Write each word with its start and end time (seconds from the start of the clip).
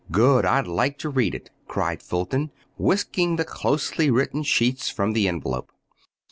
"Good! 0.09 0.45
I'd 0.47 0.65
like 0.65 0.97
to 0.97 1.09
read 1.09 1.35
it," 1.35 1.51
cried 1.67 2.01
Fulton, 2.01 2.49
whisking 2.75 3.35
the 3.35 3.45
closely 3.45 4.09
written 4.09 4.41
sheets 4.41 4.89
from 4.89 5.13
the 5.13 5.27
envelope. 5.27 5.71